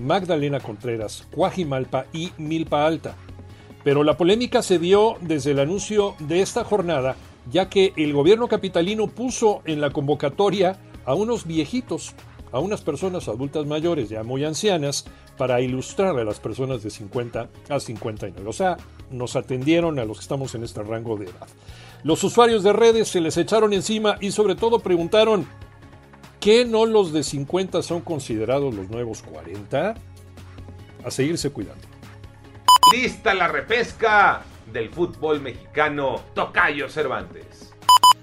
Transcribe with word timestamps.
Magdalena 0.00 0.60
Contreras, 0.60 1.26
Cuajimalpa 1.30 2.06
y 2.12 2.32
Milpa 2.38 2.86
Alta. 2.86 3.16
Pero 3.84 4.04
la 4.04 4.16
polémica 4.16 4.62
se 4.62 4.78
dio 4.78 5.16
desde 5.20 5.52
el 5.52 5.58
anuncio 5.58 6.14
de 6.18 6.42
esta 6.42 6.64
jornada, 6.64 7.16
ya 7.50 7.68
que 7.68 7.92
el 7.96 8.12
gobierno 8.12 8.48
capitalino 8.48 9.06
puso 9.06 9.62
en 9.64 9.80
la 9.80 9.90
convocatoria 9.90 10.78
a 11.06 11.14
unos 11.14 11.46
viejitos 11.46 12.14
a 12.52 12.58
unas 12.58 12.80
personas 12.80 13.28
adultas 13.28 13.66
mayores 13.66 14.08
ya 14.08 14.22
muy 14.22 14.44
ancianas 14.44 15.04
para 15.36 15.60
ilustrar 15.60 16.18
a 16.18 16.24
las 16.24 16.40
personas 16.40 16.82
de 16.82 16.90
50 16.90 17.48
a 17.68 17.80
59. 17.80 18.48
O 18.48 18.52
sea, 18.52 18.76
nos 19.10 19.36
atendieron 19.36 19.98
a 19.98 20.04
los 20.04 20.18
que 20.18 20.22
estamos 20.22 20.54
en 20.54 20.64
este 20.64 20.82
rango 20.82 21.16
de 21.16 21.26
edad. 21.26 21.48
Los 22.02 22.24
usuarios 22.24 22.62
de 22.62 22.72
redes 22.72 23.08
se 23.08 23.20
les 23.20 23.36
echaron 23.36 23.72
encima 23.72 24.16
y 24.20 24.32
sobre 24.32 24.54
todo 24.54 24.80
preguntaron, 24.80 25.46
¿qué 26.40 26.64
no 26.64 26.86
los 26.86 27.12
de 27.12 27.22
50 27.22 27.82
son 27.82 28.00
considerados 28.00 28.74
los 28.74 28.88
nuevos 28.90 29.22
40? 29.22 29.94
A 31.04 31.10
seguirse 31.10 31.50
cuidando. 31.50 31.86
Lista 32.92 33.34
la 33.34 33.48
repesca 33.48 34.42
del 34.72 34.90
fútbol 34.90 35.40
mexicano, 35.40 36.20
Tocayo 36.34 36.88
Cervantes. 36.88 37.72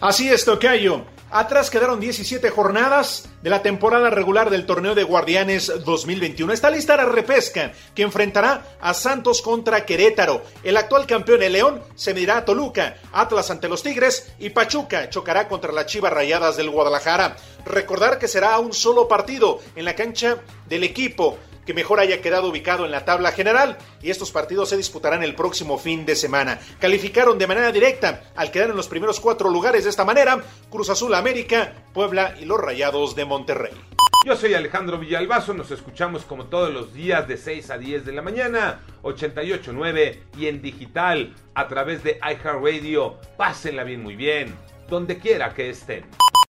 Así 0.00 0.28
es, 0.28 0.44
Tocayo. 0.44 1.04
Atrás 1.32 1.70
quedaron 1.70 2.00
17 2.00 2.50
jornadas 2.50 3.28
de 3.40 3.50
la 3.50 3.62
temporada 3.62 4.10
regular 4.10 4.50
del 4.50 4.66
torneo 4.66 4.96
de 4.96 5.04
Guardianes 5.04 5.72
2021. 5.84 6.52
Está 6.52 6.70
lista 6.70 6.96
la 6.96 7.04
repesca 7.04 7.70
que 7.94 8.02
enfrentará 8.02 8.66
a 8.80 8.94
Santos 8.94 9.40
contra 9.40 9.86
Querétaro. 9.86 10.42
El 10.64 10.76
actual 10.76 11.06
campeón, 11.06 11.44
el 11.44 11.52
León, 11.52 11.84
se 11.94 12.14
medirá 12.14 12.38
a 12.38 12.44
Toluca, 12.44 12.96
Atlas 13.12 13.48
ante 13.52 13.68
los 13.68 13.84
Tigres 13.84 14.32
y 14.40 14.50
Pachuca 14.50 15.08
chocará 15.08 15.46
contra 15.46 15.70
las 15.70 15.86
Chivas 15.86 16.12
Rayadas 16.12 16.56
del 16.56 16.68
Guadalajara. 16.68 17.36
Recordar 17.64 18.18
que 18.18 18.26
será 18.26 18.58
un 18.58 18.72
solo 18.72 19.06
partido 19.06 19.60
en 19.76 19.84
la 19.84 19.94
cancha 19.94 20.38
del 20.68 20.82
equipo 20.82 21.38
que 21.64 21.74
mejor 21.74 22.00
haya 22.00 22.20
quedado 22.20 22.48
ubicado 22.48 22.84
en 22.84 22.90
la 22.90 23.04
tabla 23.04 23.32
general 23.32 23.78
y 24.02 24.10
estos 24.10 24.30
partidos 24.30 24.68
se 24.68 24.76
disputarán 24.76 25.22
el 25.22 25.34
próximo 25.34 25.78
fin 25.78 26.06
de 26.06 26.16
semana. 26.16 26.58
Calificaron 26.78 27.38
de 27.38 27.46
manera 27.46 27.72
directa 27.72 28.22
al 28.36 28.50
quedar 28.50 28.70
en 28.70 28.76
los 28.76 28.88
primeros 28.88 29.20
cuatro 29.20 29.50
lugares 29.50 29.84
de 29.84 29.90
esta 29.90 30.04
manera 30.04 30.40
Cruz 30.70 30.90
Azul 30.90 31.14
América, 31.14 31.72
Puebla 31.92 32.36
y 32.40 32.44
los 32.44 32.58
Rayados 32.58 33.14
de 33.14 33.24
Monterrey. 33.24 33.72
Yo 34.26 34.36
soy 34.36 34.52
Alejandro 34.52 34.98
Villalbazo, 34.98 35.54
nos 35.54 35.70
escuchamos 35.70 36.24
como 36.24 36.44
todos 36.44 36.70
los 36.70 36.92
días 36.92 37.26
de 37.26 37.38
6 37.38 37.70
a 37.70 37.78
10 37.78 38.04
de 38.04 38.12
la 38.12 38.20
mañana, 38.20 38.80
88.9 39.02 40.18
y 40.36 40.46
en 40.46 40.60
digital 40.60 41.34
a 41.54 41.68
través 41.68 42.04
de 42.04 42.18
iHeartRadio. 42.18 43.16
Pásenla 43.38 43.82
bien 43.82 44.02
muy 44.02 44.16
bien, 44.16 44.54
donde 44.90 45.18
quiera 45.18 45.54
que 45.54 45.70
estén. 45.70 46.04